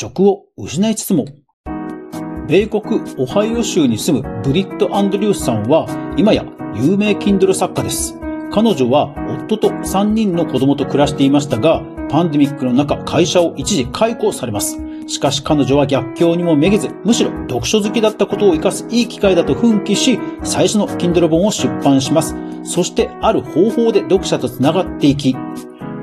[0.00, 1.26] 職を失いつつも、
[2.48, 8.18] 米国オハイオ州に住むブリット・アンドリュースさんは、今や有名 Kindle 作家です。
[8.50, 14.78] 彼女は夫と3人の子供と暮らしていましたが、パンデミックの中、会社を一時解雇されます。
[15.06, 22.34] しかし彼女は逆境にもめげず、むしろ読書好きだったことを活かすいい機会だと奮起し、最初の Kindle 本を出版します。
[22.64, 25.36] そしてある方法で読者と繋がっていき、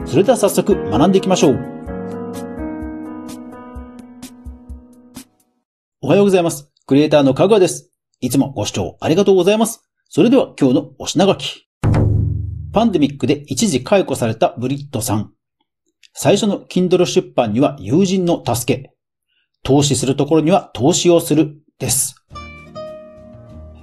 [0.06, 1.77] それでは早速学んでいきましょう。
[6.08, 6.72] おはようございます。
[6.86, 7.92] クリエイターのかぐわです。
[8.22, 9.84] いつもご視聴ありがとうございます。
[10.08, 11.68] それでは今日のお品書き。
[12.72, 15.34] パンデミックで一時解雇されたブリットさん。
[16.14, 18.94] 最初の Kindle 出版には友人の助け。
[19.64, 21.58] 投資するところには投資をする。
[21.78, 22.16] です。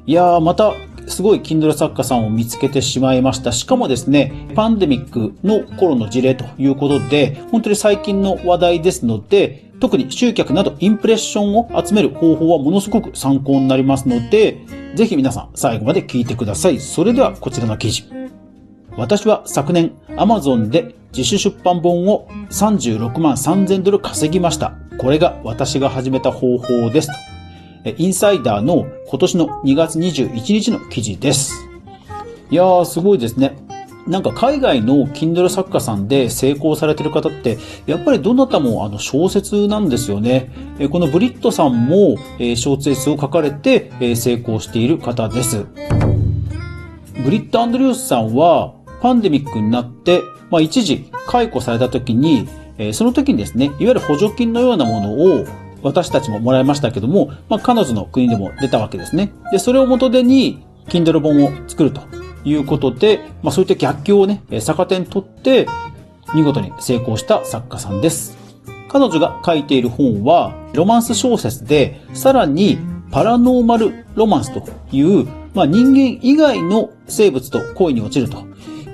[0.07, 0.73] いやー、また
[1.07, 3.53] すごい Kindle 作家さんを見つけてしまいました。
[3.53, 14.59] しかもですね、パンデミックの頃の事例ということで、本当に最近の話題ですので、特に集客などインプレッションを集める方法はものすごく参考になりますので、
[14.95, 16.79] ぜひ皆さん最後まで聞いてください。
[16.79, 18.05] それではこちらの記事。
[18.97, 24.75] 私は昨年 Amazon で自主出版本を36万3000ドル稼ぎました。
[24.99, 27.09] これが私が始めた方法です。
[27.85, 31.53] インサイダーの今年の2月21日の記事です。
[32.51, 33.57] いやー、すごいですね。
[34.07, 40.51] なんか海外の Kindle 作家さんで成功されてる方って、やっぱりどなたもあの小説なんですよね。
[40.91, 42.17] このブリットさんも
[42.57, 45.67] 小説を書かれて成功している方です。
[47.25, 52.47] ブリット・アンドリュースさんはパンデミックになって、まあ、一時解雇された時に、
[52.93, 55.47] その時にですね、いわゆる補助金のようなものを
[55.85, 59.33] 私たちももらいましたけども、まあ、彼女の国でも出たわけですね。
[59.53, 62.03] で、それを元手に、Kindle 本を作ると
[62.45, 65.67] いうことで、まあ、そういった逆境をね、逆手に取って、
[66.35, 68.37] 見事に成功した作家さんです。
[68.89, 72.79] 彼女が書いている本は、ロマンス小説で、さらに、
[73.11, 78.45] パラノーマルロマンスという、まあ、人間以外の生物と恋に落ちると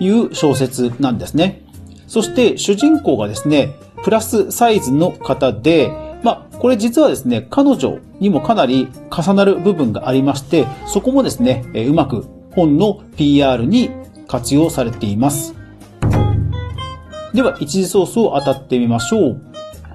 [0.01, 1.63] いう小説なんですね。
[2.07, 13.91] そして主人公がですね、プラスサイズの方で、まあ、これ実はですね、彼女にもかなり重なる部分がありまして、そこもですね、うまく本の PR に
[14.27, 15.55] 活用されています。
[17.33, 19.43] では、一時ソースを当たってみましょう。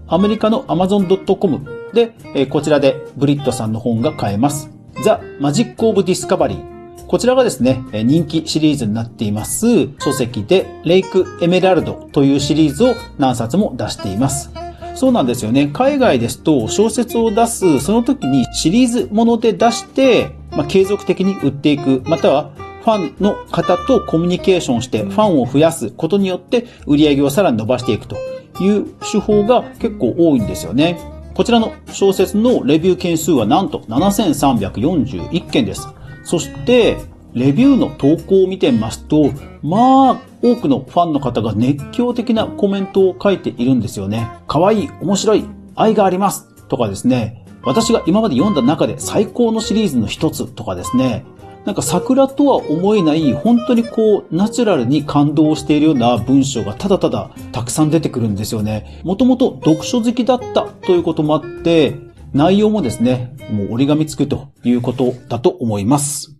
[0.07, 4.69] アメリカの amazon.com で、こちらでブリットさんの本が買えます。
[4.95, 5.09] The
[5.39, 6.75] Magic of Discovery
[7.07, 14.64] こちらがですね、人気シリーズになっています書籍でレイクエメラルドというシリーズを何冊も出しています。
[14.95, 15.69] そうなんですよね。
[15.73, 22.51] 海外ですと小説を出す、その時にシリーズもので出して、まあ、継続的に売っていく、または
[22.85, 28.15] ファンの方とコミュニケーションしてファンを増やすことによって売り上げをさらに伸ばしていくと
[28.61, 30.97] いう手法が結構多いんですよね。
[31.33, 35.87] こちらの小説のレビュー件数はなんと7341件です。
[36.23, 36.97] そして、
[37.35, 39.31] レビューの投稿を見てみますと、
[39.61, 44.29] まあ、多くのファンの方が熱狂的なコメントを書いているんですよね。
[44.47, 51.25] 可愛い、面白い、愛がありますとかですね、私が今まで読んだ中で最高のシリーズの一つとかですね、
[51.65, 59.01] なんか桜とは思えない本当にこうナチュラルに感動しているような文章がただただたくさん出てくるんですよね。
[59.03, 61.95] もともと読書好きだったということもあって、
[62.33, 66.34] 内容もですね、もう折り紙つくということだと思います。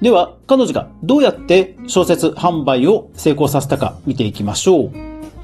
[0.00, 4.92] では、彼女がどうやって小説販売を成功させたか見ていきましょう。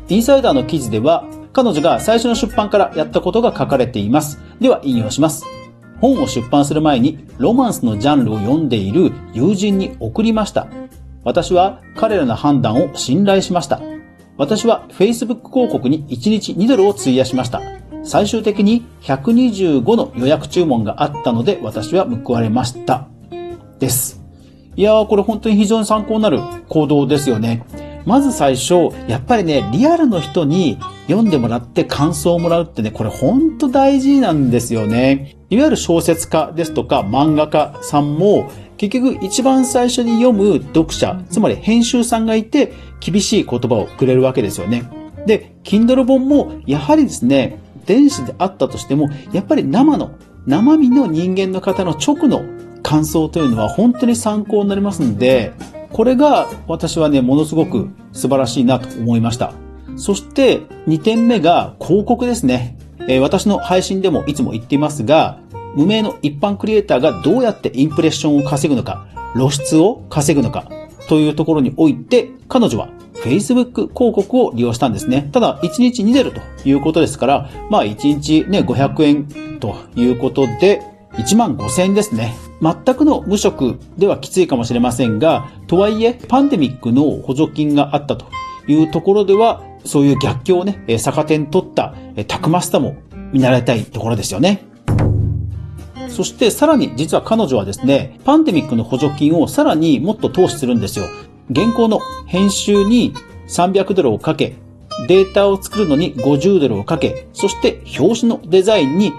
[0.08, 4.38] インサイダーの記事では、彼女が最初の出版からやったことが書かれています。
[4.60, 5.44] では、引用します。
[6.00, 10.68] 本を出版する前にロマンスのジャンルを読んでいる友人に送りました。
[11.24, 13.80] 私は彼らの判断を信頼しました。
[14.36, 17.62] 私は Facebook 広告に1日2ドルを費やしました。
[18.04, 23.08] 最終的に125の予約注文があったので私は報われました。
[23.78, 24.15] です。
[24.76, 26.38] いやー、これ本当に非常に参考になる
[26.68, 27.64] 行動ですよね。
[28.04, 30.78] まず最初、やっぱりね、リアルの人に
[31.08, 35.36] 読んでもらって感想をもらうってね、これ本当大事なんですよね。
[35.50, 44.84] いわゆる小説家ですとか漫画家さんも結局一番最初に読む読者、つまり編集さんがいて厳しい言葉をくれるわけですよね。
[45.26, 50.10] で、Kindle 本もやはりですね、電子であったとしても、やっぱり生の、
[50.46, 52.42] 生身の人間の方の直の
[52.86, 55.52] 感想というのは本当に参考になりますので、
[55.92, 59.54] これが私はね、ものすごく素晴らしいなと思いました。
[59.96, 62.78] そして2点目が広告ですね。
[63.08, 65.40] えー、私の配信でもいつも言っていますが、
[65.74, 70.68] 無名の一般クリエイターがどうやってインプレッションを稼ぐのか、露出を稼ぐのか、
[71.08, 75.28] というところにおいて、彼女は Facebook 広告を利用したんですね。
[75.32, 82.34] ただ、1日2ゼロということですから、まあ1日ね、500円ということで、1万5000円ですね。
[82.62, 88.26] 全くの無職ではきついかもしれませんが、とはいえ、パンデミックの補助金があったと
[88.66, 91.94] いうところでは、そういう逆境をね、逆手に取った
[92.26, 92.96] たくましさも
[93.32, 94.64] 見習いたいところですよね。
[96.08, 101.04] そしてさらに実は彼女はですね、パンデミックの補助金をさらにもっと投資するんですよ。
[101.54, 103.12] 原稿の編集に
[103.48, 104.56] 300ドルをかけ、
[105.08, 109.12] データを作るのに50ドルをかけ、そして表紙のデザインに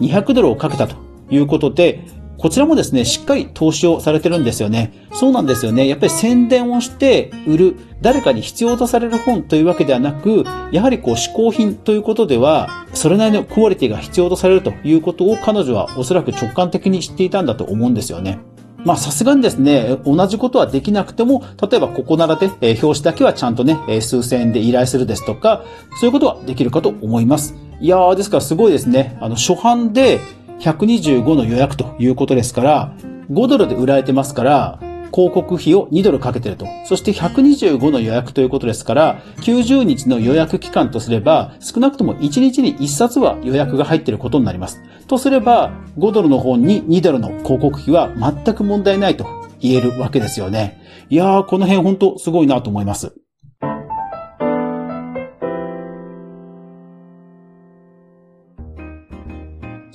[0.00, 2.04] 200ドルをかけたということで、
[2.36, 4.92] こちらもですね、しっかり投資をされてるんですよね。
[5.12, 5.88] そうなんですよね。
[5.88, 18.38] やっぱり宣伝をして売る、誰かに必要とされる本というわけではなく、やはりこう嗜好品ということでは、それなりのクオリティが必要とされるということを彼女はおそらく直感的に知っていたんだと思うんですよね。
[18.84, 25.64] まあさすがにですね、同じことはできなくても、例えばここならで、えー、表紙だけはちゃんとね、えー、数千円で依頼するですとか、
[25.98, 27.54] そういうことはできるかと思います。
[27.80, 29.16] いやー、ですからすごいですね。
[29.20, 30.20] あの、初版で
[30.64, 32.96] 125の予約ということですから、
[33.30, 34.78] 5ドルで売られてますから、
[35.12, 36.66] 広告費を2ドルかけてると。
[36.86, 44.82] そして125の予約ということですから、90日の予約期間とすれば、少なくとも1日に1冊は予約が入っていることになります。
[45.06, 49.26] とすれば、5ドルの本に2ドルの広告費は全く問題ないと
[49.60, 50.80] 言えるわけですよね。
[51.10, 53.14] いやー、この辺本当すごいなと思います。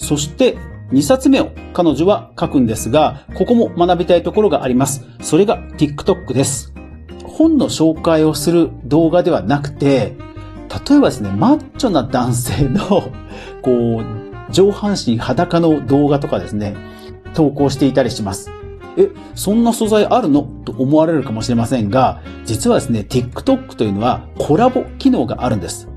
[0.10, 0.58] そして、
[0.92, 5.06] 2冊目を彼女は書くんですが、ここも学びたいところがあります。
[5.22, 6.74] それが TikTok です。
[7.24, 10.16] 本の紹介をする動画ではなくて、
[10.90, 12.80] 例えばですね、マッチョな男性の、
[13.62, 16.76] こう、上半身裸の動画とかですね、
[17.36, 18.50] 投稿していたりします。
[18.98, 20.42] え、そんな素材あるの？
[20.66, 25.88] と思われるかもしれませんが、実はですね、TikTok というのはコラボ機能があるんです。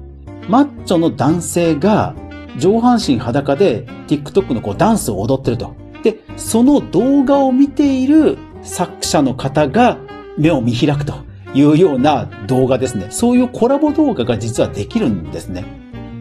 [0.50, 2.14] マッチョの男性が
[2.58, 5.74] 上半身裸で TikTok のこうダンスを踊ってると。
[6.02, 9.98] で、その動画を見ている作者の方が
[10.36, 11.14] 目を見開くと
[11.54, 13.06] いうような動画ですね。
[13.10, 15.64] そういうコラボ動画が実はできるんですね。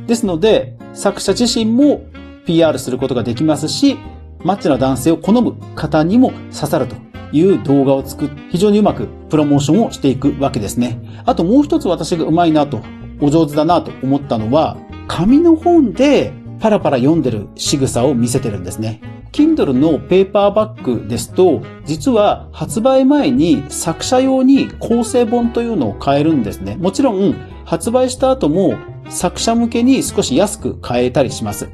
[0.08, 2.02] ですので、作者自身も
[2.46, 3.98] PR することができますし、
[4.44, 6.96] マッチな男性を好む方にも刺さると
[7.32, 11.00] いう動画を作って、非常にうまくプロモーションをしていくわけですね。
[11.26, 12.82] あともう一つ私がうまいなと、
[13.22, 14.78] お上手だなと思ったのは、
[15.08, 19.02] 紙の本でパラパラ読んでる仕草を見せてるんですね。
[19.32, 26.76] Kindle のペーパーバッグですと、実は発売前に作者用に構成本というのを買えるんですね。
[26.76, 28.76] もちろん、発売した後も
[29.10, 31.70] 作者向けに少し安く買えたりします。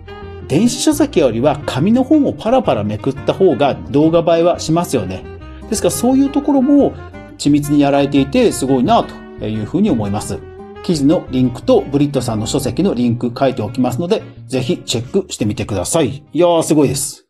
[0.47, 5.25] 電子書籍よりは紙の本をパラパラめくった方が動画映えはしますよね。
[5.69, 6.94] ですからそういうところも
[7.38, 9.03] 緻密にやられていてすごいな
[9.39, 10.39] というふうに思います。
[10.88, 16.24] 記事のリンクとブリットさんの書籍のリンク書いておきますので、ぜひチェックしてみてください。
[16.31, 17.28] いやー、すごいです。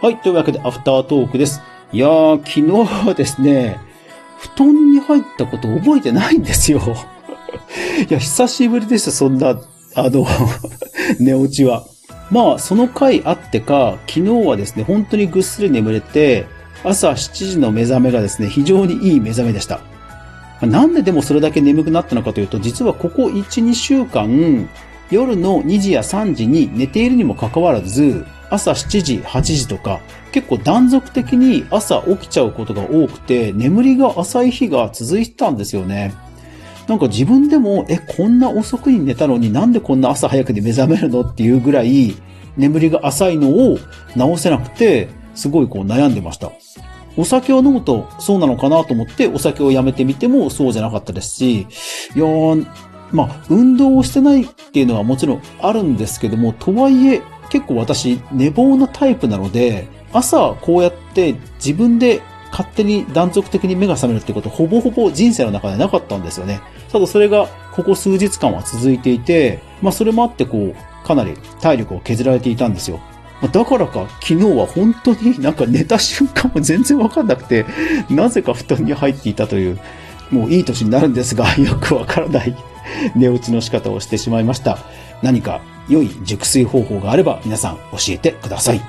[0.00, 1.60] はい、というわけでアフタートークです。
[1.92, 3.78] いやー、昨日はですね、
[4.38, 6.80] 布団に入ったこと覚えてないんですよ。
[8.08, 9.60] いや、久しぶりでした、そんな、
[9.96, 10.26] あの
[11.20, 11.84] 寝落ちは。
[12.30, 16.46] まあ、その回あってか、昨日はですね、本当にぐっすり眠れて、
[16.84, 19.80] 朝7時の目覚めがですね、非常にいい目覚めでした。
[20.62, 24.68] なんででもそれだけ眠くなったのかというと、実はここ1、2週間、
[25.10, 30.00] 夜の2時や3時に寝ているにもかかわらず、朝7時、8時とか、
[30.32, 36.14] 結構断続的に朝起きちゃうことが多くて、眠りが浅い日が続いてたんですよね。
[36.88, 42.14] なんか自分でも、え、こんな遅くに寝たのになんでこんな朝早くに目覚めるのっていうぐらい、
[42.56, 43.78] 眠りが浅いのを
[44.14, 46.52] 直せなくて、すごいこう悩んでました。
[47.16, 51.60] お酒を飲むとそうなのかなと思ってお酒をやめてみてもそうじゃなかったですし、
[52.14, 52.26] いや、
[53.12, 62.20] まあ、運動をしてないっていうのはもちろんあるんですけども、とはいえ結構私寝坊なタイプなので、朝こうやって自分で
[62.50, 66.60] 勝手に断続的に目が覚めるってことほぼほぼ人生の中でなかったんですよね。
[66.90, 73.00] ただそれがここ数日間は続いていて、まあそれもあってこう、かなり体力を削られていたんですよ。
[73.42, 77.66] だからか、昨日は本当になんか寝た瞬間も全然わかんなくて、
[78.08, 79.78] なぜか布団に入っていたという、
[80.30, 82.56] もういい年になるんですが、 よくわからない
[83.14, 84.78] 寝落ちの仕方をしてしまいました。
[85.22, 88.80] 何か良い熟睡方法があれば皆さん教えてください。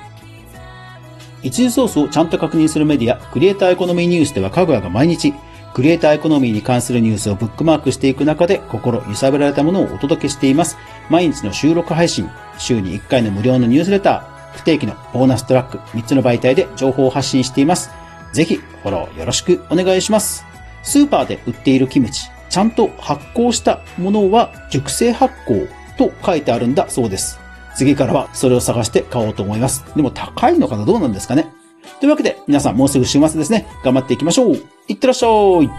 [1.43, 5.33] 一時ソースをちゃんと確認するメディア、クリエイターエコノミーニュースではかぐやが毎日、
[5.73, 10.77] クリエイターエコノミーに関するニュースをブックマークしていく中で心揺さぶられたものをお届けしています。
[11.09, 17.89] 毎日の収録配信、週に1回の無料のニュースレター、不定期のボーナストラック3つの媒体で情報を発信しています。
[18.33, 20.45] ぜひフォローよろしくお願いします。
[20.83, 27.39] スーパーで売っているキムチ、ちゃんと発酵したものは熟成発酵と書いてあるんだそうです。
[27.75, 29.85] 次からはそれを探して買おうと思います。
[29.95, 30.85] でも高いのかな？
[30.85, 31.47] どうなんですかね？
[31.99, 33.67] というわけで皆さんもうすぐ週末ですね。
[33.83, 34.55] 頑張っていきましょう。
[34.87, 35.69] いってらっしゃい。